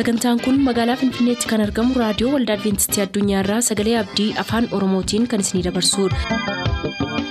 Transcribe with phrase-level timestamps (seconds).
[0.00, 5.44] sagantaan kun magaalaa finfinneetti kan argamu raadiyoo waldaa adventistii addunyaarraa sagalee abdii afaan oromootiin kan
[5.46, 7.30] isinidabarsudha.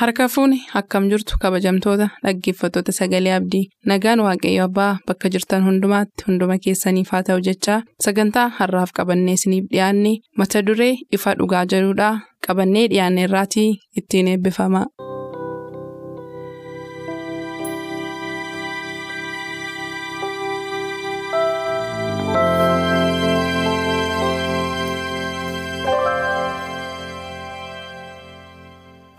[0.00, 6.58] harka fuuni akkam jirtu kabajamtoota dhaggeeffattoota sagalee abdii nagaan waaqayyo abbaa bakka jirtan hundumaatti hunduma
[6.66, 10.12] keessaniif haa ta'u jechaa sagantaa harraaf qabannee isiniif dhiyaanne
[10.42, 12.14] mata duree ifa dhugaa jedhudhaa
[12.48, 13.68] qabannee dhiyaanne irraatii
[14.02, 14.86] ittiin eebbifama.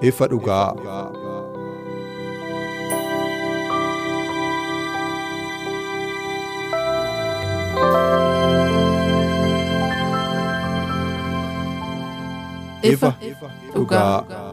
[0.01, 0.73] Ifa dhugaa.
[12.81, 13.13] ifa
[13.73, 14.48] dhugaa.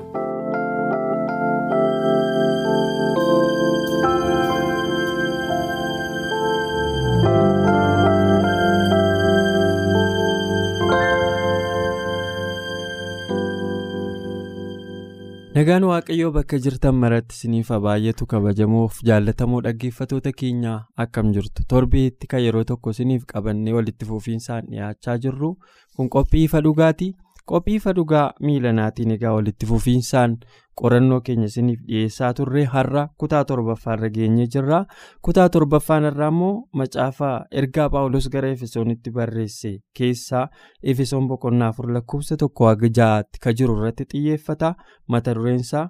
[15.56, 21.64] Nagaan Waaqayyoo bakka jirtan maratti isiniif baay'atu kabajamoof jaallatamoo dhaggeeffatoota keenyaa akkam jirtu?
[21.72, 25.50] Torbeetti kan yeroo tokko isiniif qabannee walitti fufiinsaan dhiyaachaa jirru
[25.96, 27.08] kun qophii ifa dhugaati
[27.50, 30.36] qophii ifa dhugaa miilanaatiin egaa walitti fufiinsaan
[30.80, 34.80] qorannoo keenya isiniif dhiyeessaa turre har'a kutaa torbaffaarra geenyee jirra.
[35.22, 37.30] Kutaa torbaffaan irraa immoo macaafa
[37.62, 40.44] ergaa paawulos gara efesoonitti barreesse keessaa
[40.82, 44.74] efesoon boqonnaa afur lakkoofsa tokko ja'aatti kan jiru irratti xiyyeeffata.
[45.08, 45.88] Mata dureensaa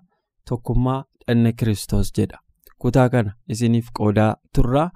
[0.48, 2.38] tokkummaa dhanna kiristoos jedha.
[2.78, 4.88] Kutaa kana isiniif qoodaa turra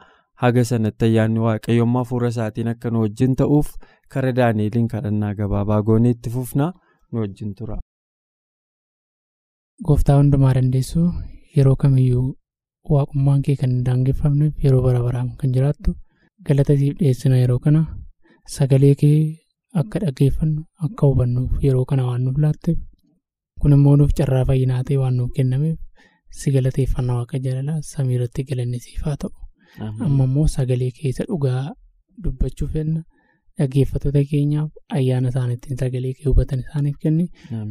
[0.42, 3.68] haga sanatti ayyaanni waaqayyummaa fuula isaatiin akka nu wajjin ta'uuf
[4.14, 6.66] kara daani'eliin kadhannaa gabaabaa goonee itti fufna
[7.12, 7.76] nu wajjin tura.
[9.88, 11.00] gooftaa hundumaa dandeessu
[11.56, 12.24] yeroo kamiyyuu
[12.94, 15.90] waaqummaan kee kan daangeffamneef yeroo bara baraan kan jiraattu
[16.48, 17.82] galatasiif dhiyeessina yeroo kana
[18.56, 19.16] sagalee kee
[19.82, 22.78] akka dhaggeeffannu akka hubannuuf yeroo kana waan nuuf laatteef
[23.60, 25.78] kun immoo nuuf carraa fayyinaa ta'e waan nuuf kennameef
[26.40, 29.32] si galateeffannaa waaqa jaalalaa samii irratti galanni siif haa ta'u
[29.78, 31.62] amma immoo sagalee keessa dhugaa
[32.24, 33.02] dubbachuuf fenna.
[33.60, 37.24] dhaggeeffattoota keenyaaf ayyaana isaan ittiin sagalee kee hubatan isaaniif kenni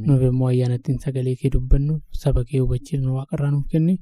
[0.08, 3.96] nuuf immoo ayyaana ittiin sagalee kee dubbannuuf saba kee hubachiifnu waaqarraa nuuf kenni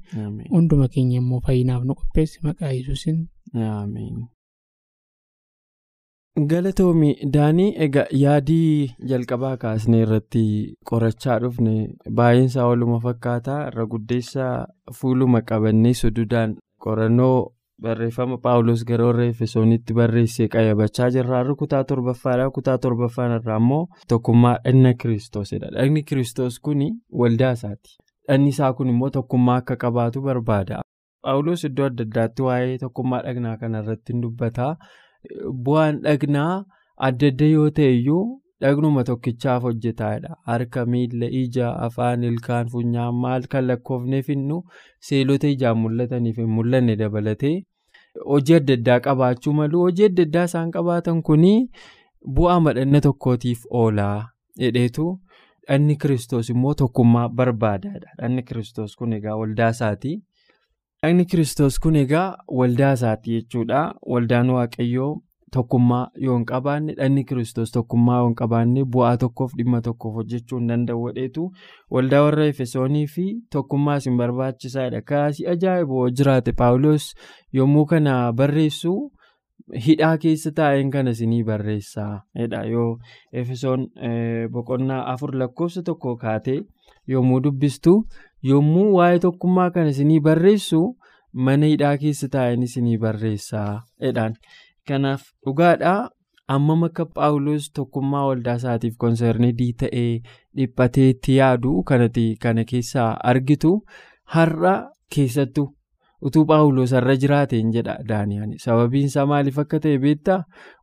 [0.56, 3.16] hunduma keenya immoo fayyinaaf nu qopheessi maqaa yesuusin.
[6.50, 10.42] galatoomi daanii egaa yaadii jalqabaa kaasnee irratti
[10.90, 11.74] qorachaa dhufne
[12.20, 14.54] baay'eensaa waluma fakkaataa irra guddeessaa
[14.98, 17.38] fuuluma qabannee sududaan qorannoo.
[17.82, 24.56] Barreeffama paawulos gara warra efesoonitti barreessee qayyabachaa jirra kutaa torbaffaadha kutaa torbaffaan irraa immoo tokkummaa
[24.64, 26.82] dhanna kiristoosidha dhanni kiristoos kun
[27.22, 27.96] waldaa isaati.
[28.28, 30.80] Dhanni isaa kun immoo tokkummaa akka qabaatu barbaada.
[31.22, 34.66] Paawulos iddoo adda addaatti waa'ee tokkummaa dhagnaa kana irratti dubbata
[35.64, 36.52] bu'aan dhagnaa
[37.08, 38.24] adda adda yoo ta'e iyyuu
[38.60, 40.36] dhagnuma tokkichaaf hojjetaadha.
[40.46, 44.62] Harka miila ija afaan ilkaan funyaan maal kan lakkoofneef innu
[45.10, 47.54] seelota ijaan mul'ataniif hin mul'anne dabalatee?
[48.32, 49.80] Hojii adda addaa qabaachuu malu?
[49.86, 51.44] Hojii adda addaa isaan qabaatan kun
[52.36, 54.28] bu'aa madhanna tokkootiif oolaa
[54.60, 55.04] jedheetu
[55.68, 58.10] dhanni kiristoos immoo tokkummaa barbaadaadha.
[58.20, 60.12] Dhanni kiristoos kun egaa waldaa isaati.
[61.02, 62.28] Dhanni kiristoos kun egaa
[62.60, 63.82] waldaa isaati jechuudha.
[64.12, 65.12] Waldaan waaqayyoo.
[65.56, 70.58] Tokkummaa yoo hin qabaanne dhanni kiristoos tokkummaa yoo hin qabaanne bu'aa tokkoof dhimma tokkoof hojjechuu
[70.58, 71.44] hin danda'u
[71.96, 73.24] waldaa warra efesoonii fi
[73.56, 77.06] tokkummaa isin barbaachisaadha kaasii ajaa'ibu jiraate paawulos
[77.60, 78.92] yommuu kana barreessu
[79.86, 82.12] hidhaa keessa taa'een kana isinii barreessaa
[82.74, 82.90] yoo
[83.44, 83.88] efesoon
[84.52, 86.60] boqonnaa afur lakkoofsa tokko kaatee
[87.16, 87.96] yommuu dubbistu
[88.52, 90.84] yommuu waa'ee tokkummaa kana isinii barreessu
[91.48, 94.34] mana hidhaa keessa taa'een isinii barreessaa jedhaan.
[94.90, 96.00] Kanaaf dhugaadhaa
[96.56, 100.10] ammam akka paawulos tokkummaa waldaa isaatiif konserneedii ta'ee
[100.60, 103.72] dhiphatee itti yaadu kanati kana keessaa argitu
[104.36, 104.72] har'a
[105.16, 105.66] keessattuu
[106.28, 110.38] utuu paawulos har'a jiraateen jedha daaniyaan sababiin isaa maaliif akka ta'e beektaa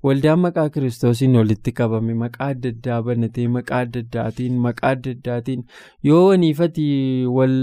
[0.09, 5.65] waldaan maqaa kiristoosiin walitti qabame maqaa adda addaa banatee maqaa adda addaatiin maqaa adda addaatiin
[6.11, 6.87] yoo waniifati
[7.39, 7.57] wal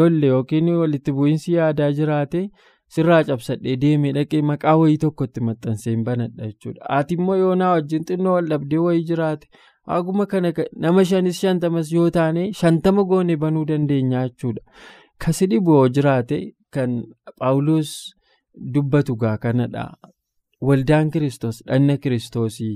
[0.00, 2.48] lolle yookiin walitti bu'iinsi yaadaa jiraate.
[2.96, 7.72] Sirraa cabsadhee deemee dhaqee maqaa wayii tokkotti maxxansee hin banadha jechuudha ati immoo yoo naa
[7.78, 9.48] wajjin xinnoo wal dhabdee wayii jiraate
[9.88, 10.52] Haguma kana
[10.84, 14.60] nama shanis shantamas yoo taane shantama goone banuu dandeenya jechuudha.
[15.24, 16.38] Kasi dhibu yoo jiraate
[16.76, 16.96] kan
[17.38, 17.92] Paawuloos
[18.74, 19.86] dubbatu gaa kanadha.
[20.60, 22.74] Waldaan Kiristoos dhanna Kiristoosii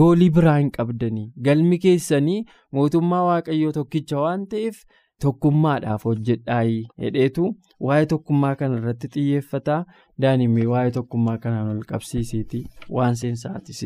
[0.00, 2.38] goolii biraa hin qabdanii galmi keessanii
[2.78, 4.82] mootummaa waaqayyoo tokkicha waan ta'eef
[5.24, 7.44] tokkummaadhaaf hojjedhaayi hedheetu
[7.88, 9.76] waa'ee tokkummaa kana irratti xiyyeeffata
[10.24, 12.64] daa'imni waa'ee tokkummaa kanaan ol qabsiisiiti
[12.98, 13.78] waan seensaatii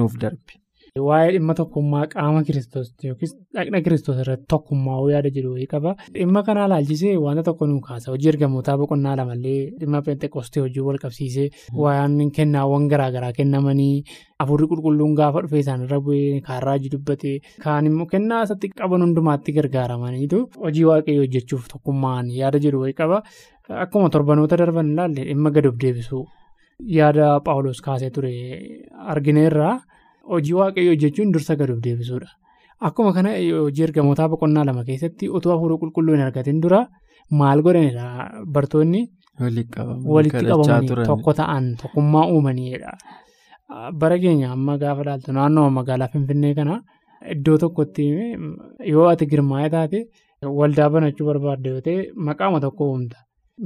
[0.00, 0.52] nuuf darbe.
[1.06, 5.94] Waa'ee dhimma tokkummaa qaama kiristoos yookiis dhaqna kiristoos irratti tokkummaa yaada jedhu wayii qaba.
[6.14, 8.10] Dhimma kanaa ilaalchisee wanta tokko nu kaasa.
[8.12, 11.48] Hojii ergamootaa boqonnaa lamallee dhimma peenxeqoostee hojii wal qabsiisee
[11.82, 14.04] waan kennaawwan garaagaraa kennamanii
[14.44, 17.32] afurri qulqulluun gaafa dhufee isaanirra bu'ee kaarraajii dubbate
[17.64, 23.22] kaan immoo kennaa isatti qaban hundumaatti gargaaramaniitu hojii waaqayyoo hojjechuuf tokkummaan yaada jedhu wayii qaba.
[23.84, 26.24] Akkuma torbanoota darban ilaalle dhimma gad of deebisuu
[26.96, 28.32] yaada Paawuloos kaasee ture
[29.14, 29.74] argineerraa.
[30.32, 32.28] Hojii waaqayyoo hojjechuun dursa gad of deebisuudha.
[32.86, 33.30] Akkuma kana
[33.64, 36.80] hojii ergamootaa boqonnaa lama keessatti utuu hafuura qulqulluu hin argatin dura
[37.40, 38.04] maal godhanidha
[38.54, 39.00] bartoonni
[40.14, 42.92] walitti qabamanii tokko ta'an tokkummaa uumaniidha.
[44.00, 46.76] Bara keenya amma gaafa ilaaltu naannoo magaalaa Finfinnee kana
[47.34, 48.04] iddoo tokkotti
[48.92, 49.98] yoo ati girmaa'ee taate
[50.60, 51.96] waldaa banachuu barbaadde yoo ta'e
[52.28, 53.16] maqaama tokko uumta.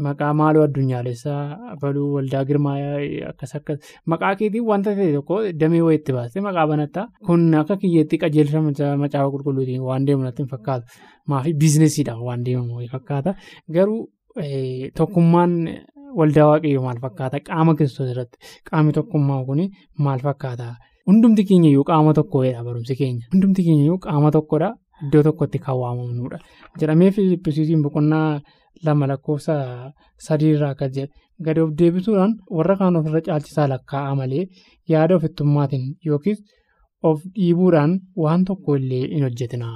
[0.06, 3.78] Maqaa maaloo addunyaalessaa baluu waldaa girmaa'ee akkas akkas.
[4.12, 8.62] Maqaa keetiin wanta ta'e tokko damee wayiitti baastee maqaa banattaa kun akka kiyyeetti qajeelcha
[9.02, 10.86] macaafa qulqulluutiin waan deemu natti hin fakkaatu.
[11.28, 13.34] Maafi biizinesiidhaan waan deemamu fakkaata.
[13.76, 14.00] Garuu
[14.98, 15.52] tokkummaan
[16.20, 17.40] waldaa waaqayyoo maal fakkaata?
[17.48, 18.38] Qaama kiristoos irratti.
[18.70, 19.60] Qaamni tokkummaa kun
[19.98, 20.74] maal fakkaata?
[21.08, 23.24] Hundumti keenya iyyuu qaama tokkodha barumsi keenya.
[23.32, 24.68] Hundumti keenya iyyuu qaama tokkodha
[25.04, 26.38] iddoo tokkotti kan waamamnudha
[26.80, 28.32] jedhamee filippisiisiin boqonnaa.
[28.86, 29.54] lama lakkoofsa
[30.26, 31.12] sadiirraa akka jedhe
[31.46, 34.44] gadi of deebisuudhaan warra kaan ofirra caalchisaa lakkaa'a malee
[34.92, 36.38] yaada ofittummaatiin yookiis
[37.10, 39.74] of dhiibuudhaan waan tokko illee hin hojjetinaa.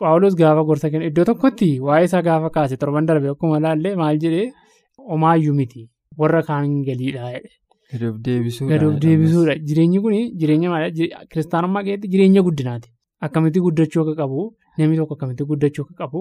[0.00, 4.20] Paawulos gaafa gorsa kennu iddoo tokkotti waa'ee isaa gaafa kaase torban darbe akkuma ilaalle maal
[4.26, 4.46] jedhee
[5.10, 5.82] homaayyuu miti
[6.22, 7.32] warra kaan galiidha.
[7.92, 9.54] Gadi of deebisuudha.
[9.68, 11.24] Jireenyi kun jireenya maalidhaa?
[11.32, 12.88] Kiristaanummaa keessatti jireenya guddinaati.
[13.26, 14.40] Akkamitti guddachuu akka qabu
[14.78, 16.20] namni tokko akkamitti guddachuu akka qabu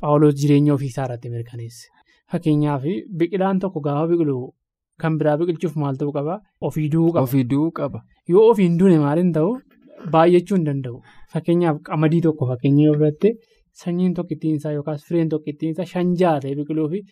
[0.00, 1.88] Paawulos jireenya ofiisaa irratti mirkaneesse.
[2.32, 2.84] Fakkeenyaaf
[3.20, 4.36] biqilaan tokko gaafa biqilu
[5.02, 6.34] kan biraa biqilchuuf maal ta'uu qaba?
[6.68, 8.00] Ofii du'uu qaba.
[8.32, 9.50] Yoo ofiin duune maaliin ta'u
[10.14, 11.00] baay'achuu hin danda'u.
[11.32, 13.32] Fakkeenyaaf qamadii tokko fakkeenya yoo fudhatte
[13.82, 17.02] sanyiin tokkittiinsaa yookaas fireen tokkittiinsaa shan ja'a ta'e biqiluu fi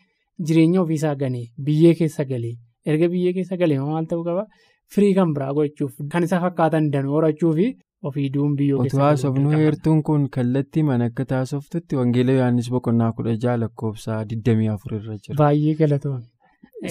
[0.47, 2.55] jireenya ofiisaa ganee biyyee keessa galee
[2.93, 4.47] erga biyyee keessa galee maal ta'uu qaba?
[4.95, 7.67] Firii kan biraa gochuuf kan isa fakkaatan danuu horachuu fi
[8.03, 13.13] ofii duun biyyoo keessa Otoo haasofnu heertuun kun kallattii mana akka taasoftutti wangeela Yohaannis boqonnaa
[13.19, 15.37] kudha jaha lakkoofsa 24 irra jira.
[15.43, 16.27] Baay'ee galatoomne.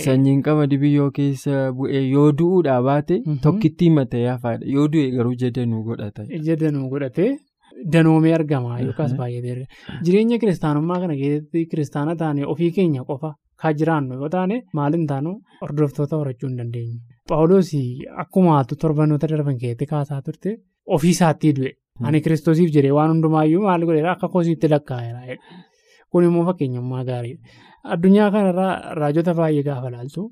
[0.05, 4.65] Sanyiin qamadii biyyoo keessa bu'ee yoo du'uudhaa baate tokkittii matee hafaadha.
[4.75, 6.23] Yoo du'e garuu ija danuu godhata.
[6.39, 7.29] Ija danuu godhatee
[7.93, 10.01] danoomee argama yookaas baay'ee argama.
[10.05, 15.35] Jireenya kiristaanummaa kana keessatti kiristaana taane ofii keenya qofa kan jiraannu yoo taane maaliin taanu
[15.61, 16.97] hordoftoota horachuu hin dandeenyu.
[17.29, 17.71] Paawuloos
[18.23, 21.71] akkuma torbanoota darban keessatti kaasaa turte ofii isaatti du'e.
[22.07, 25.37] Ani kiristoosiif jedhee waan hundumaayyuu maal godheera akka kosiitti lakkaa'eera.
[26.11, 27.41] Kun immoo fakkeenyummaa gaariidha.
[27.93, 30.25] Addunyaa kanarraa raajota baay'ee gaafa laaltu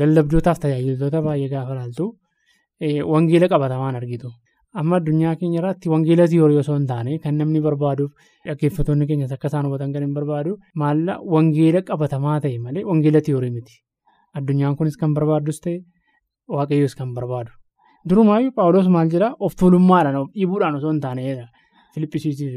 [0.00, 2.06] lallabdootaaf tajaajiltoota baay'ee gaafa laaltu
[3.12, 4.30] wangeela qabatamaan argitu.
[4.80, 8.10] Amma addunyaa keenya irratti wangeela tiyoorii osoo hin taane kan namni barbaaduuf
[8.48, 13.50] dhaggeeffattoonni keenyas akka isaan hubatan kan hin barbaadu maalla wangeela qabatamaa ta'e malee wangeela tiyoorii
[13.54, 13.74] miti.
[14.40, 15.78] Addunyaan kunis kan barbaadus ta'e
[16.56, 17.50] waaqayyoos kan barbaadu.
[18.10, 21.46] Durumaayyuu Paawuloos maal jedhaa of tuulummaadhaan of dhiibuudhaan osoo hin taaneedha.
[21.94, 22.54] Filippisiisiif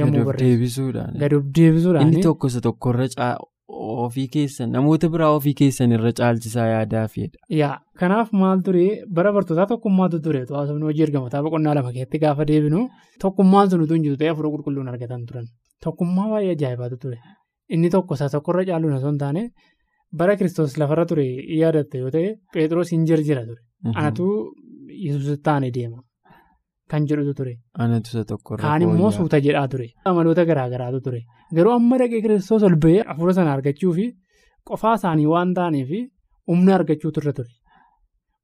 [0.00, 0.90] yommuu barreessu.
[1.22, 2.06] Gadi of deebisuudhaan.
[2.08, 3.06] Inni tokko isa tokkorra
[3.82, 7.38] ofii keessan namoota biraa ofii keessan irra caalchisaa yaadaa fedha.
[7.60, 12.44] Yaa kanaaf maal turee bara bartootaa tokkummaatu ture haasofni hojii ergamoota boqonnaa lama keessatti gaafa
[12.50, 12.82] deebinu
[13.24, 15.46] tokkummaan sun utuu hin jiru ta'ee hafuura qulqulluun argatan turan.
[15.84, 17.18] Tokkummaa baay'ee ajaa'ibaatu ture.
[17.74, 19.42] Inni tokko isa tokkorra caaluun osoo hin taane
[20.22, 21.24] bara kiristoos lafarra ture
[21.60, 23.60] yaadatte yoo ta'e Pheexroos hin jirjira ture.
[23.94, 24.26] Anatu
[25.06, 25.98] yesuus taane deema.
[26.90, 27.54] Kan jedhutu ture.
[28.64, 29.86] Kaan immoo suuta jedhaa ture.
[30.08, 31.20] Amaloota garaagaraatu ture.
[31.56, 34.04] Garuu amma dhaqee kiristoos ol ba'ee hafuura sana argachuu fi
[34.68, 35.90] qofaa isaanii waan taaneef
[36.48, 37.52] humna argachuutu irra ture.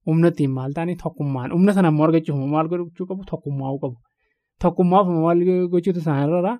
[0.06, 1.50] Humna ittiin maal taane tokkummaan.
[1.56, 3.96] Humna sana immoo argachuuf maal gochuu qabu tokkummaa'uu qabu.
[4.62, 5.38] Tokkummaaf maal
[5.72, 6.52] gochuutu isaanirra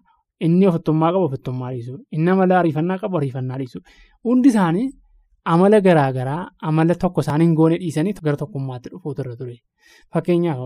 [0.47, 1.95] inni ofittummaa qabu ofittummaa dhiisu.
[2.15, 3.79] Inni amala ariifannaa qabu ariifannaa dhiisu.
[4.27, 4.87] Hundi isaanii
[5.55, 6.41] amala garaagaraa
[6.71, 9.57] amala tokko isaanii hin goone dhiisanii gara tokkummaatti dhufuutu irra ture.
[10.13, 10.61] Fakkeenyaaf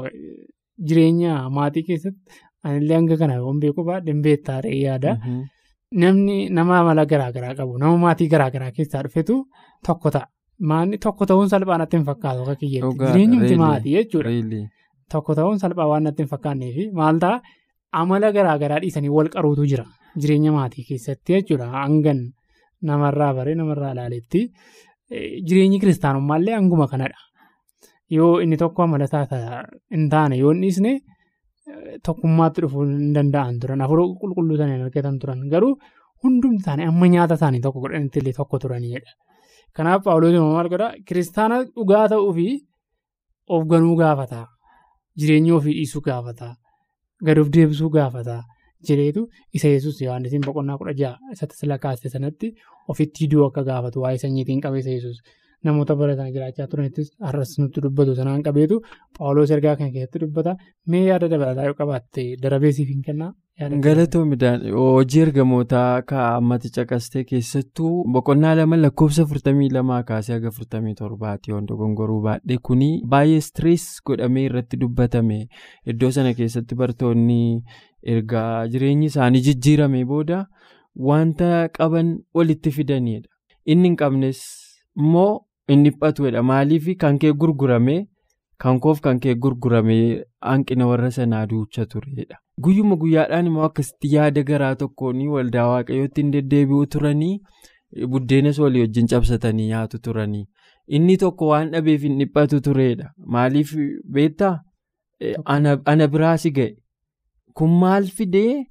[0.89, 5.17] jireenya maatii keessatti anillee hanga kana yoon beeku baadhee beektaa ta'ee yaada.
[6.03, 9.35] Namni nama amala garaagaraa qabu nama maatii garaagaraa keessaa dhufetu
[9.87, 10.27] tokko ta'a.
[10.71, 12.99] Maanni tokko ta'uun salphaa natti hin fakkaatu akka kiyyeetti.
[13.07, 14.31] Jireenyumti maatii jechuudha.
[15.13, 17.41] Tokko ta'uun salphaa waan natti hin fakkaannee fi maal ta'a
[18.03, 19.85] amala garaagaraa dhiisanii wal qaruutu jira.
[20.21, 21.67] Jireenya maatii keessatti jechuudha.
[21.77, 22.21] Hangan
[22.91, 24.41] namarraa baree namarraa ilaaletti
[25.49, 27.19] jireenyi kiristaanummaallee hanguma kanadha.
[28.17, 29.27] Yoo inni tokko amala isaa
[29.95, 30.93] hin taane yoo hin dhiisne
[32.07, 35.75] tokkummaatti dhufuu hin danda'an turan hafuura qulqulluu sana argatan turan garuu
[36.25, 39.13] hundumti isaanii amma nyaata isaanii tokko godhanitti illee tokko turanidha.
[39.77, 42.47] Kanaaf Paawuloos maal godhaa kiristaana dhugaa ta'uu fi
[43.55, 44.41] of ganuu gaafata.
[45.19, 46.49] Jireenya ofii dhiisuu gaafata.
[47.27, 48.37] Gad of deebisuu gaafata.
[48.89, 49.27] Jireetu
[49.59, 52.55] isa yesus Yohaannisiin boqonnaa kudha ja'a isatti sila kaaste sanatti
[52.95, 55.21] ofitti hiduu akka gaafatu waa'ee sanyiitiin qabeessa yesus
[55.67, 58.81] namoota baratan jiraachaa turanittis har'as nutti dubbatu sanaan qabeetu
[59.19, 60.57] Paawuloos ergaa kana keessatti dubbata.
[60.91, 63.29] Mee yaada dabalataa yoo qabaatte darabeesiif hin kennaa.
[63.85, 70.95] Galatoo midhaan hojii ergamootaa kaa'amatti caqastee keessattuu boqonnaa lama lakkoofsa furtamii lamaa kaasee haga furtamii
[71.03, 75.39] torbaatti waan dogongoruu baadhee kuni baay'ee stirees godhamee irratti dubbatame
[75.95, 77.41] iddoo sana keessatti bartoonni
[78.03, 80.47] ergaa jireenyi isaanii jijjiirame booda
[81.09, 83.29] wanta qaban walitti fidanidha.
[83.67, 84.41] Inni hin qabnes
[84.99, 87.97] immoo inni dhiphatudha maaliif kan kee gurgurame
[88.65, 89.99] kan koof kan kee gurgurame
[90.41, 92.37] hanqina warra sanaa duucha turedha.
[92.63, 97.39] Guyyuma guyyaadhaan immoo akkasitti yaada garaa tokkoon waldaa waaqayyootti hin deddeebi'u turanii
[98.11, 100.45] buddeenas walii wajjin cabsatanii nyaatu turanii
[100.99, 103.11] inni tokko waan dhabeef hin dhiphatu turedha.
[103.27, 103.75] Maaliif
[104.13, 104.55] beektaa
[105.85, 106.77] ana biraa si ga'e
[107.61, 108.65] kun maal fidee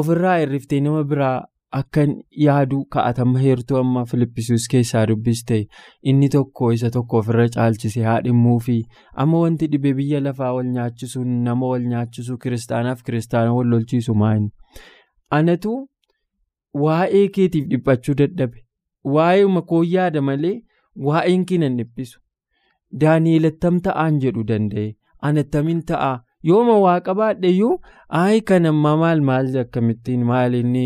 [0.00, 1.36] ofirraa hirriftee nama biraa
[1.78, 2.02] akka
[2.42, 5.56] yaadu kaa'atama heertuu amma filippisuus keessaa dubbiste
[6.12, 8.76] inni tokko isa tokko ofirra caalchise haadhimmuu fi
[9.24, 14.48] amma wanti dhibee biyya lafaa wal nyaachisuun nama wal nyaachisuu kiristaanaaf kiristaana wal lolchiisu maayini.
[15.38, 15.74] Anatu
[16.84, 18.64] waa'ee keetiif dhiphachuu dadhabe
[19.16, 20.54] waa'ee koo yaada malee
[21.10, 22.20] waa'een kee nan dhiphisu
[23.04, 24.88] daani'eel attam ta'aan jedhu danda'e
[25.30, 26.14] anattamiin ta'a.
[26.42, 27.78] Yooma waa qabaadheyyuu
[28.18, 30.24] ayi kan ammaa maal maal akkamittiin?
[30.24, 30.84] Maal inni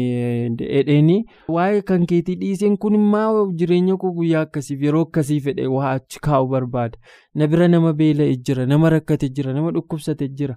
[0.58, 1.16] dheedheeni
[1.56, 3.26] waa'ee kan keetii dhiiseen kun immaa
[3.62, 6.98] jireenya koo guyyaa akkasiif yeroo akkasii fedhe waa achi kaa'u barbaada.
[7.34, 10.56] Na bira nama beela'e jira nama rakkate jira nama dhukkubsate jira.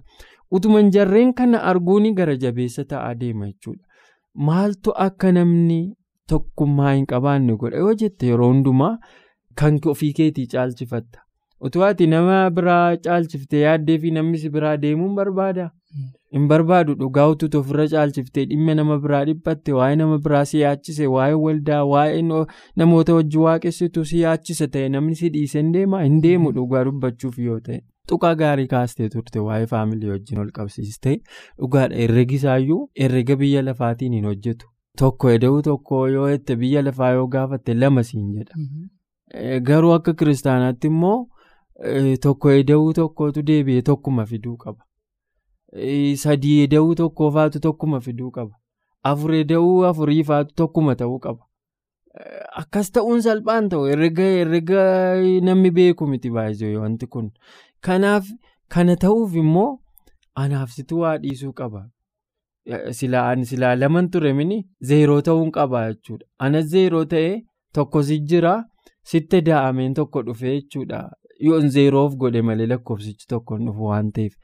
[0.50, 3.84] Utuman jarreen kana arguuni gara jabeessa ta'aa deema jechuudha.
[4.34, 5.78] Maaltu akka namni
[6.28, 7.76] tokkummaa hin qabaanne godha?
[7.84, 8.96] Yoo jette yeroo hundumaa
[9.54, 11.25] kan ofii keetii caalchifatta.
[11.60, 15.70] Utuu ati nama biraa caalchiftee yaaddee fi namni si biraa deemuun barbaada.
[16.36, 21.06] Hin barbaadu dhugaa utuu ofirra caalchiftee dhimma nama biraa dhiphatte waa'ee nama biraa si yaachise
[21.16, 22.22] waa'ee waldaa waa'ee
[22.82, 27.38] namoota wajji waaqessitu si yaachisa ta'e namni si dhiise hin deema hin deemu dhugaa dubbachuuf
[27.48, 27.78] yoo ta'e.
[28.10, 31.14] Tuqaa gaarii kaastee turte waa'ee faamilii wajjin ol qabsiiste
[31.60, 31.96] dhugaadha.
[32.02, 34.66] Herregisaayyuu herrega biyya lafaatiin hin hojjetu.
[34.98, 38.60] Tokko eda'uu tokko yoo jette biyya lafaa yoo gaafatte lama siin jedha.
[39.70, 41.16] Garuu akka kiristaanaatti immoo.
[42.22, 44.82] Tokko eda'uu tokkotu deebi'ee tokkuma fiduu qaba.
[46.22, 48.54] Sadii eda'uu tokkoo faatu tokkuma fiduu qaba.
[49.04, 51.42] Afur eda'uu afurii faatu tokkuma ta'uu qaba.
[52.62, 54.84] Akkas ta'uun salphaan ta'u herrega
[55.48, 57.28] namni beeku miti baay'ee wanti kun.
[57.84, 58.30] Kanaaf
[58.76, 59.68] kana ta'uuf immoo
[60.44, 61.84] anaafsituu waa dhiisuu qaba.
[62.92, 66.26] Silaa laman ture mini zeeroo ta'uun qaba jechuudha.
[66.38, 67.42] Anas zeeroo ta'ee
[67.74, 68.56] tokkosi jira
[69.12, 71.04] sitte daa'ameen tokko dhufee jechuudha.
[71.40, 74.34] Yoon zeeroof godhe malee lakkoofsichi tokko dhufu waan ta'eef.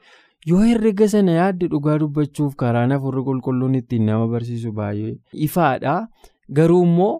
[0.51, 5.13] Yoo herrega sana yaadde dhugaa dubbachuuf karaa hafuurri qulqulluun ittiin nama barsiisu baay'ee
[5.47, 5.93] ifaadha
[6.59, 7.13] garuu immoo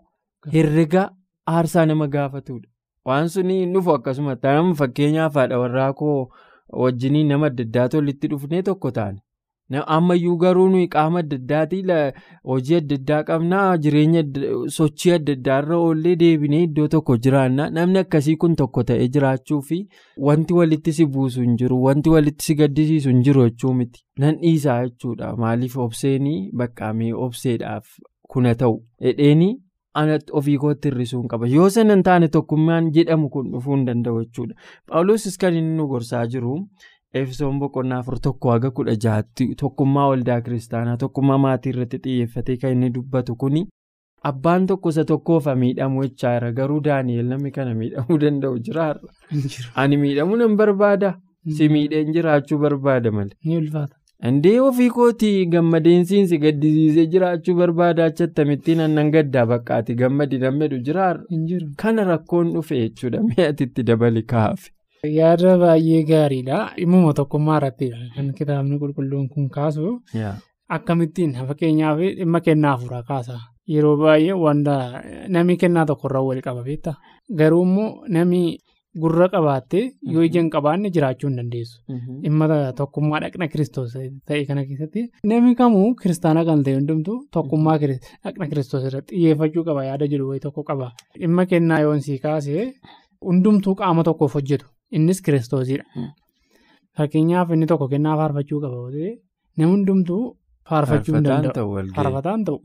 [0.53, 1.03] herrega
[1.57, 2.67] aarsaa nama gaafatudha
[3.11, 6.17] waan suni dhufu akkasuma ta'an fakkeenyaaf haadha warraa koo
[6.83, 9.19] wajjiniin nama adda addaatu walitti dhufnee tokko taane
[9.71, 11.83] ammayyuu garuu nuyi qaama adda addaatii
[12.43, 14.23] hojii adda addaa qabnaa jireenya
[14.77, 17.69] sochii adda addaarra oollee deebinee iddoo tokko jiraanna.
[17.69, 19.79] Namni akkasii kun tokko ta'ee jiraachuu fi
[20.17, 24.03] wanti walitti si buusu hin jiru wanti walitti si gaddisiisu hin jiru jechuu miti.
[24.19, 25.35] Nan dhiisaa jechuudha.
[25.35, 27.85] Maaliif obseenii baqqaamee obseedhaaf
[28.29, 28.81] kuna ta'u?
[29.01, 29.53] Dhedheenii
[30.33, 31.47] ofii kootti hir'isuun qaba.
[31.47, 34.55] Yoo sana hin taane tokkummaan jedhamu kun dhufuu hin danda'u jechuudha.
[34.87, 36.55] Paawulosis kan inni nu gorsaa jiru.
[37.21, 42.71] Efesoon boqonnaa afur tokko haga kudha jaatti tokkummaa waldaa kiristaanaa tokkummaa maatii irratti xiyyeeffatee kan
[42.75, 43.61] inni dubbatu kuni
[44.29, 49.09] abbaan tokko isa tokkoof miidhamu jechaadha garuu daani'el namni kana miidhamuu danda'u jiraarra.
[49.75, 51.13] Ani miidhamuu nan barbaada
[51.57, 53.85] si miidheen jiraachuu barbaada malee.
[54.29, 61.23] Indee ofii kootii gammadeensiinsi gaddisiisee jiraachuu barbaada achattamittiin annan gaddaa baqqaati gammadi nammedu jiraarra.
[61.83, 64.71] Kana rakkoon dhufe jechuudha mi'aatitti dabali kaafe.
[65.13, 66.57] Yaada baay'ee gaariidha.
[66.79, 69.99] Dhimma tokkummaa irratti kan kitaabni qulqulluun kun kaasu
[70.75, 73.35] akkamittiin fakkeenyaaf dhimma kennaa afuuraa kaasa.
[73.67, 74.75] Yeroo baay'ee wanta
[75.27, 76.95] namni kennaa tokkorraa wal qaba beektaa.
[77.39, 78.41] Garuu immoo namni
[79.01, 79.83] gurra qabaattee
[80.13, 81.81] yoo ija hin qabaanne jiraachuu hin dandeessu.
[82.23, 82.47] Dhimma
[82.79, 83.93] tokkummaa dhaqna kiristoos
[84.27, 89.83] ta'e kana keessatti namni kamuu kiristaana kan ta'e hundumtuu tokkummaa dhaqna kiristoos irratti xiyyeeffachuu qaba
[89.89, 90.91] yaada jiru wayii tokko qaba.
[91.19, 92.71] Dhimma kennaa yoon sii kaasee
[93.31, 94.65] hundumtuu qaama tokkoof hojjetu.
[94.97, 95.83] Innis kiristoosidha.
[96.97, 99.11] Fakkeenyaaf inni tokko kennaa faarfachuu qaba ta'e
[99.57, 100.21] namni hundumtuu
[100.69, 101.71] faarfachuu hin danda'u.
[101.97, 102.57] Faarfataan ta'u.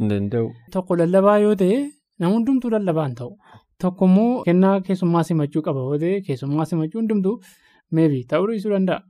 [0.74, 1.78] Tokko lallabaa yoo ta'e
[2.20, 3.30] namni hundumtuu lallabaan ta'u.
[3.82, 7.34] Tokko immoo kennaa keessummaa simachuu qaba yoo ta'e keessummaa simachuu hundumtuu
[7.96, 9.00] meebii ta'uu dhiisuu danda'a.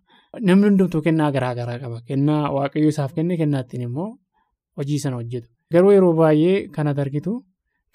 [0.46, 1.98] Namni hundumtuu kennaa garaa garaa qaba.
[2.08, 4.08] Kennaa waaqayyo isaaf kenne kennaa ittiin immoo
[4.78, 5.48] hojii sana hojjetu.
[5.72, 7.32] Garuu yeroo baay'ee kan argitu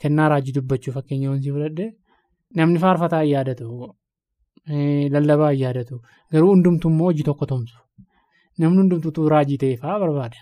[0.02, 1.86] kennaa raajii dubbachuu fakkeenya wanti fudhadhe
[2.60, 3.68] namni faarfataa yaadatu.
[4.68, 6.00] Lallabaa hin yaadatu.
[6.32, 7.78] Garuu hundumtuu immoo hojii tokko tumsu.
[8.60, 10.38] Namni hundumtuu raajii ta'e fa'aa barbaada.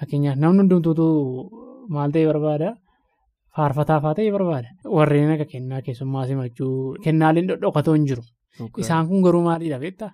[0.00, 2.74] Fakkeenyaaf namni hundumtuu maal ta'e barbaada?
[3.56, 4.68] Faarfataa fa'aa ta'e barbaada.
[4.96, 8.22] Warreen akka kennaa keessummaa simachuu kennaaleen dhodhokatoo hin jiru.
[8.78, 10.10] Isaan kun garuu maalidha beektaa?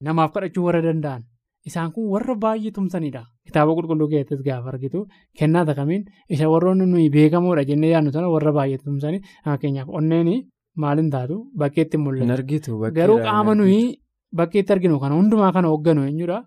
[0.00, 1.22] Namaaf kadhachuu warra danda'an.
[1.66, 3.22] Isaan kun warra baay'ee tumsanidha.
[3.46, 5.06] Kitaaba qulqulluu keessattis gaafa argitu
[5.38, 10.28] kennaa takamiin isa warroonni nuyi beekamoodha jennee yaadnu sana warra baay'ee tumsanii fakkeenyaaf onneen
[10.76, 12.80] maaliin taatu bakkeetti mul'atu.
[12.98, 13.98] Garuu qaama nuyi
[14.40, 16.38] bakkeetti arginu kana hundumaa kana hoogganu eenyudha?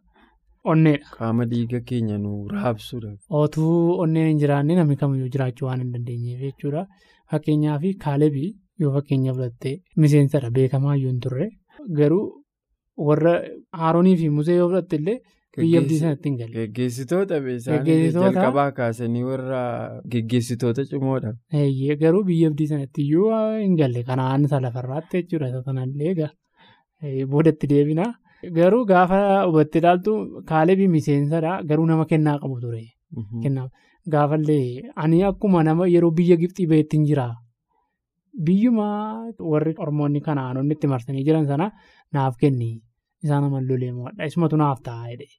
[0.71, 1.07] Onneedha.
[1.17, 3.11] Qaama dhiiga keenya nu raabsudha.
[3.29, 6.87] Otuu onneen hin jiraanne namni kamiyyuu jiraachuu waan hin dandeenyeef jechuudha.
[7.31, 11.49] Fakkeenyaaf kaalebii yoo fakkeenya fudhattee miseensadha beekamaa iyyuu hin turre
[11.99, 12.25] garuu
[13.09, 13.33] warra
[13.81, 15.17] Haaroonii fi musee yoo fudhatte illee
[15.57, 16.53] biyya abdii sanatti hin galle.
[16.57, 17.39] Geggeessitoota
[18.35, 19.61] jalqabaa kaasanii warra
[20.15, 21.31] geggeessitoota cimoodha.
[22.03, 23.29] Garuu biyya abdii sanatti iyyuu
[23.61, 26.31] hin galle kanaan isa lafarraatti jechuudha isa sanallee egaa
[27.35, 28.05] boodatti deebina.
[28.59, 30.13] Garuu gaafa hubattee ilaaltu
[30.51, 32.83] kaalebii miseensadha garuu nama kennaa qabu ture.
[34.13, 37.27] Gaafallee ani akkuma nama yeroo biyya Gibxii baheetti hin jira.
[38.47, 38.87] Biyyuma
[39.51, 41.71] warri Oromoonni Kanaanonni itti marsanii jiran sana
[42.13, 42.81] naaf kenni.
[43.25, 44.25] Isaan amallolee mo'adha.
[44.31, 45.33] Isumatu naaf ta'a jedhee.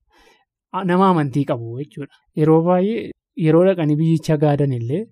[0.90, 2.12] Nama amantii qabu jechuudha.
[2.40, 3.10] Yeroo baay'ee
[3.46, 5.02] yeroo dhaqanii biyyicha gaadan illee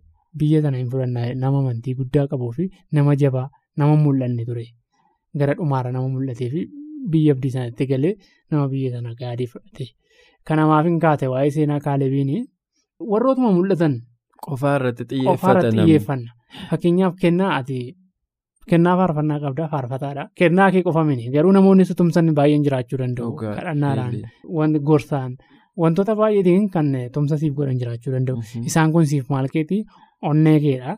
[0.40, 2.64] biyya sana hin fudhannaa nama amantii guddaa qabuu fi
[2.99, 3.49] nama jabaa
[3.83, 4.64] nama mul'anne ture.
[5.38, 6.64] Gara dhumaarra nama mul'atee fi
[7.12, 8.15] biyya abdii sanatti galee
[8.50, 9.87] nama biyya sana gaadii fudhate.
[10.49, 12.32] Kanamaaf hin kaate waa'ee seenaa kaalebiin
[13.13, 13.95] warrootuma mul'atan.
[14.47, 16.30] Qofaa irratti xiyyeeffanna.
[16.71, 17.78] Fakkeenyaaf kennaa ati
[18.70, 20.22] kennaa faarfannaa qabdaa faarfataadha.
[20.38, 23.32] Kennaa kee qofa mini garuu namoonni tumsan baay'een jiraachuu danda'u.
[23.40, 24.14] Kadhannaadhaan
[24.58, 25.36] wanti gorsaan
[25.82, 28.40] wantoota baay'eetiin kan tumsa siif godhan jiraachuu danda'u.
[28.70, 29.82] Isaan kun siif maal keetii
[30.22, 30.96] onnee keedha.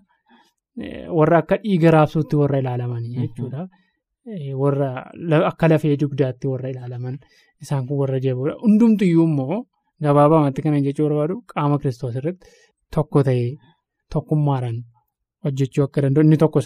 [1.18, 3.68] Warra akka dhiiga raabsuutti warra ilaalamanii jechuudha.
[4.62, 4.90] Warra
[5.50, 7.18] akka lafee dugdaatti warra ilaalaman
[7.62, 8.54] isaan kun warra jaboodha.
[8.64, 9.64] Hundumtiyyuu immoo
[10.02, 12.46] gabaabamatti kana jechuu barbaadu qaama kiristoos irratti
[12.94, 13.48] tokko ta'ee
[14.12, 14.76] tokkummaadhaan
[15.44, 16.60] hojjechuu akka danda'u inni tokko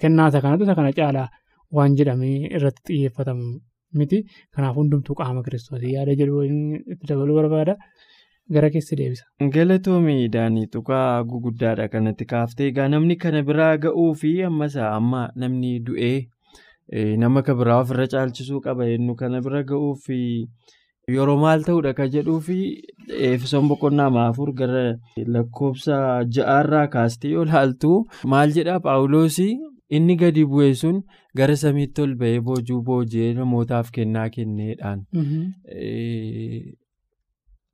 [0.00, 1.28] kennaa isa kanatu isa kana caalaa
[1.76, 3.46] waan jedhamee irratti xiyyeeffatamu
[3.98, 4.18] miti.
[4.54, 7.74] Kanaaf hundumtuu qaama kiristoosii yaada jedhu itti dabaluu barbaada.
[8.54, 9.24] Gara keessa deebisa.
[9.54, 15.72] Galatoomii daanii tuqaa guguddaadha kanatti kaaftee egaa namni kana biraa ga'uu fi ammas amma namni
[15.86, 20.18] du'ee nama kan biraa ofirra caalchisuu qaba jennu kana bira ga'uu fi
[21.14, 22.54] yeroo maal ta'uudha kan jedhuu fi
[23.26, 24.80] eefisoon boqonnaa maafur gara
[25.34, 25.98] lakkoofsa
[26.36, 27.90] ja'aarraa kaastee yoo laaltu
[28.32, 29.52] maal jedhaa paawuloosii
[29.98, 30.96] inni gadi bu'e sun
[31.40, 35.04] gara samiitti ol ba'ee boojuu boojee namootaaf kennaa kenneedhaan.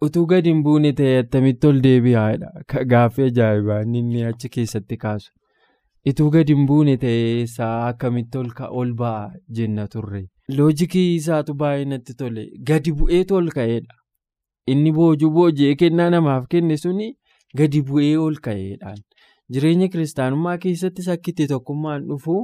[0.08, 5.32] utuu gadi hin buune ta'e attamitti ol deebi'aadha gaaffii ajaa'ibaa inni achi keessatti kaasu.
[6.10, 8.44] Ituu gadi hin buune ta'ee isaa akkamitti
[8.82, 9.24] ol ba'a
[9.60, 10.22] jenna turre.
[10.56, 12.44] Loojikii isaatu baay'ee natti tole.
[12.68, 13.94] Gadi bu'eetu ol ka'eedha.
[14.72, 17.08] Inni boojuu boojee kennaa namaaf kenne suni
[17.60, 18.98] gadi bu'ee ol ka'eedhaan.
[19.52, 22.36] Jireenya kiristaanummaa keessattis akka itti tokkummaan dhufu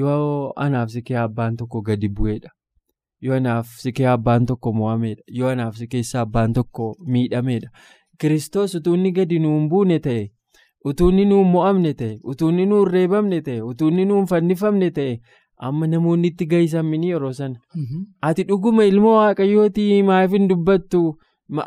[0.00, 2.50] yoo anaaf sikee abbaan tokko gadi bu'eedha.
[3.22, 5.22] Yoo anaaf sikee abbaan tokko mo'ameedha.
[5.38, 7.70] Yoo anaaf sikeessa abbaan tokko miidhameedha.
[8.20, 10.28] Kiristoos utuu inni gadi nuun buune ta'e.
[10.88, 15.18] Utuu inni nuun mo'amne ta'e, utuu inni nuun reebamne ta'e, utuu inni nuun fannifamne ta'e,
[15.68, 17.56] amma namoonni itti gahisamini yeroo sana.
[18.28, 21.02] Ati dhuguma ilma waaqayyooti maaf hin dubbattu?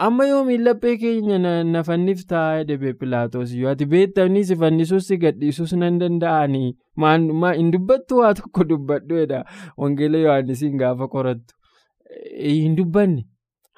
[0.05, 1.37] Amma yoomiin laphee keenya
[1.71, 6.69] na fanniftaa jedhe Pilaatoos yoo ati beektamni si fannisuus gadhiisuus nan danda'anii
[7.57, 9.43] hin dubbattu waa tokko dubbadhu jedha
[9.77, 11.53] Wangeela Yohaannisiin gaafa qorattu.
[12.39, 13.25] Hin dubbanne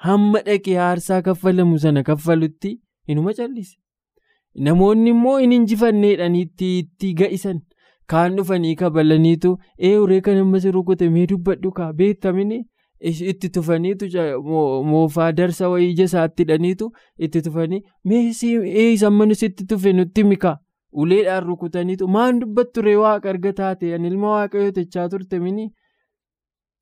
[0.08, 2.72] hamma dhaqee aarsaa kaffalamu sana kaffalutti
[3.08, 3.76] inuma callise.
[4.68, 7.60] Namoonni immoo hin injifanneedhaan itti ga'isan
[8.12, 12.58] kaan dhufanii kabalaniitu eeyyuree kan amma si rukute mee dubbadhu kaa beektamini
[13.32, 14.06] itti tufaniitu
[14.90, 16.92] moofaa darsa wayii ija isaatti hidhaniitu
[17.28, 20.58] itti tufanii mee eeyisa amma sitti tufe nutti mika
[21.04, 25.66] uleedhaan rukutaniitu maan dubbatture waaqa arga taate ani ilma waaqayyoo jechaa turte mini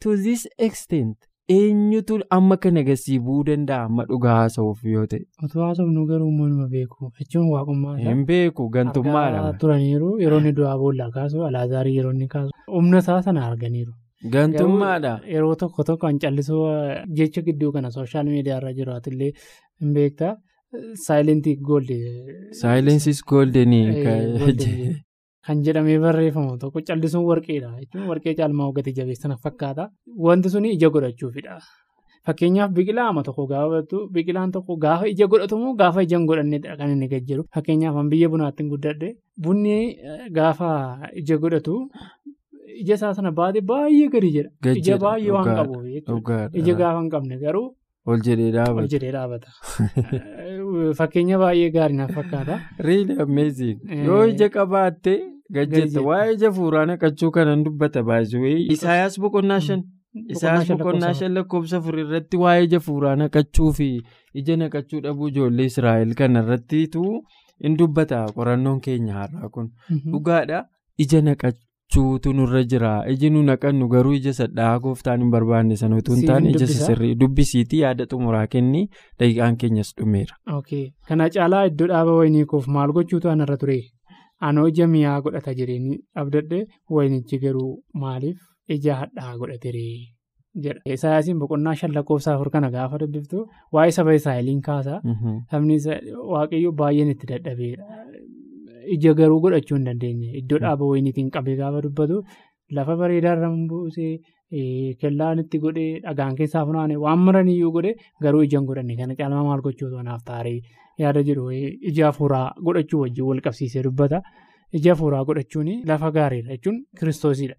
[0.03, 1.17] to this extent.
[1.49, 5.21] Eenyutu amma kana gasii bu'uu danda'a amma dhugaa haasa'uuf yoo ta'e.
[5.45, 9.43] Otoo haasofnu garuu uummanuma beeku jechuun waaqummaa Hin beeku gantummaadha.
[9.65, 13.93] turaniiru yeroo inni du'aa boollaa kaasu alaazaarii yeroo inni kaasu humna isaa sana arganiiru.
[14.35, 15.13] Gantummaadha.
[15.35, 16.65] Yeroo tokko tokko an callisuu
[17.21, 19.33] jecha gidduu kana sooshaal miidiyaa irra jiraatu illee
[19.81, 20.35] hin beektaa
[21.07, 21.99] saayilentii goolde.
[22.61, 23.85] Saayilensis goldenii.
[25.47, 29.89] Kan jedhamee barreeffamu tokko callisuun warqeedha jechuun warqee caalmaa hoggatee jabeessana fakkaata
[30.27, 31.59] wanti suni ija godhachuufidha.
[32.27, 36.95] Fakkeenyaaf biqilaa ama tokko gaafattu biqilaan tokko gaafa ija godhatamu gaafa ija hin godhanneedha kan
[36.95, 39.11] inni gad jiru fakkeenyaaf biyya bunaatti guddadhe
[39.47, 39.77] bunni
[40.39, 40.71] gaafa
[41.23, 41.75] ija godhatu
[42.83, 45.85] ija isaa sana baatee baay'ee gadi jedha ija baay'ee waan qabuuf
[46.63, 47.67] ija gaafa hin qabne garuu.
[48.07, 48.99] Ol jedhee dhaabata.
[49.13, 49.49] Dhaabata.
[50.99, 52.59] Fakkeenya baay'ee gaarii naaf fakkaata.
[52.89, 53.79] Really amazing.
[54.09, 55.15] Yoo ija qabaatte
[55.53, 58.57] gajjetta waa'ee ija fuuraa naqachuu kanan dubbata baay'ee.
[58.77, 59.83] Isaayaas boqonnaa shan.
[60.35, 61.35] Isaayaas boqonnaa shan.
[61.39, 63.89] lakkoofsa afur irratti waa'ee ija fuuraa naqachuu fi
[64.43, 67.05] ija naqachuu dhabuu ijoollee Israa'el kana irrattitu
[67.61, 68.25] in dubbata.
[68.37, 69.71] Qorannoon keenya har'aa kun.
[70.13, 70.65] Dhugaadha
[70.99, 72.93] ija naqachuutu nurra jira.
[73.13, 77.15] Iji nu naqannu garuu ija sadhaa gooftaan hin barbaanne sana utuu hin taane ija sirrii
[77.21, 78.87] dubbisiitii yaada xumuraa kenni
[79.21, 80.37] daqiiqaan keenyas dhumeera.
[81.09, 83.79] Kana caalaa iddoo dhaaba wayinii koof maal gochuutu anarra ture
[84.49, 86.61] anoo ija mi'aa godhata jireenyi abdadhe
[86.97, 87.71] wayinichi garuu
[88.03, 88.39] maaliif?
[88.77, 89.95] Ija hadhaa godhateree
[90.65, 90.81] jedha.
[90.97, 95.01] Isaayaasiin boqonnaa shan lakkoofsa afur kana gaafa dubbiftu waa'ee saba Israa'eliin kaasaa.
[95.51, 95.77] Sabni
[96.35, 97.85] waaqayyoo baay'een itti dadhabeedha.
[98.95, 100.31] Ija garuu godhachuu hin dandeenye.
[100.41, 102.23] Iddoo dhaaba wayiniitiin qabee gaafa dubbatu
[102.79, 104.13] lafa bareedaarra buusee
[105.03, 107.95] kellaan itti godhee dhagaan keessaa funaanee waan maraniyyuu godhee
[108.27, 108.97] garuu ija hin godhanne.
[109.01, 110.59] Kana caalmaa maal gochuutu naaf taaree
[111.03, 111.45] yaada jiru
[111.91, 114.23] ija hafuuraa godhachuu wajjin wal qabsiisee dubbata.
[114.79, 117.55] Ija hafuuraa godhachuun lafa gaariidha jechuun kiristoosidha.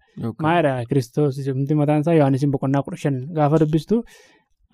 [0.46, 1.38] Maalidhaa kiristoos
[1.82, 4.02] mataan isaa Yohaannis boqonnaa kudha shan gaafa dubbistu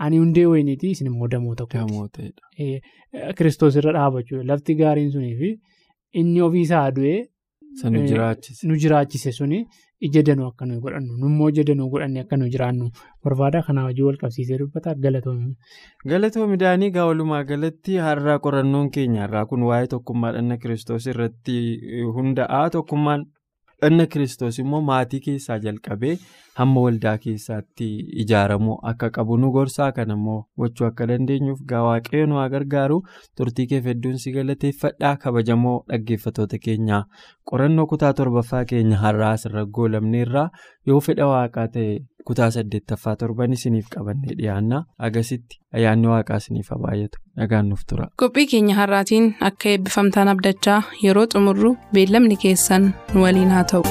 [0.04, 1.78] ani hundee wayiniiti isin immoo damoo tokko.
[3.36, 5.50] Kiristoos irra dhaabachuu lafti gaariin sunii fi
[6.20, 7.20] inni ofiisaa du'ee.
[8.68, 9.58] Nu jiraachise suni
[10.06, 11.16] ija danuu akka nuyi godhannu.
[11.22, 12.90] Nummoo ija danuu godhanne akka nuyi jiraannu.
[13.24, 14.94] Barbaada kanaa hojii wal qabsiisee dubbata.
[14.94, 15.54] Galatoomi.
[16.12, 19.22] Galatoomi daanii gaa walumaa galatti har'aa qorannoon keenya.
[19.26, 21.56] Har'aa kun waa'ee tokkummaa dhanna kiristoos irratti
[22.18, 23.24] hunda'a tokkummaan
[23.82, 26.14] dhanna kiristoos immoo maatii keessaa jalqabee
[26.60, 27.86] hamma waldaa keessaatti
[28.24, 29.92] ijaaramuu akka qabu nu gorsaa.
[29.96, 32.98] Kan immoo gochuu akka dandeenyuuf waaqayyo nu gargaaru.
[33.36, 35.16] Turtii keef hedduun si galateeffadhaa.
[35.24, 37.02] Kabajamoo dhaggeeffatoota keenyaa
[37.50, 40.48] qorannoo kutaa torbaffaa keenya har'aa asirra goolabneerraa
[40.86, 41.98] yoo fedha waaqaa ta'e
[42.30, 48.06] kutaa saddeettaffaa torban isiniif qabannee dhiyaannaa agasitti ayyaanni waaqaa isiniif baay'atu nagaan nuuf tura.
[48.22, 53.82] qophii keenya har'aatiin akka eebbifamtaan abdachaa yeroo xumurru beellamni keessan nu waliin haa ta'u.